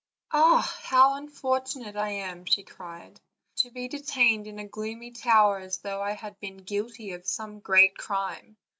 "Ah! 0.31 0.61
how 0.81 1.13
unfortunate 1.13 1.95
I 1.95 2.09
am," 2.09 2.43
cried 2.65 3.21
she, 3.55 3.69
"to 3.69 3.71
be 3.71 3.87
de 3.87 3.99
tained 3.99 4.47
in 4.47 4.57
a 4.57 4.67
gloomy 4.67 5.11
tower, 5.11 5.59
as 5.59 5.77
though 5.77 6.01
I 6.01 6.13
had 6.13 6.39
been 6.39 6.57
guilty 6.57 7.11
of 7.11 7.27
some 7.27 7.59
great 7.59 7.95
crime! 7.95 8.57